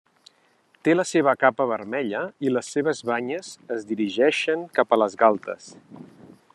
[0.87, 5.71] Té la seva capa vermella i les seves banyes es dirigeixen cap a les galtes.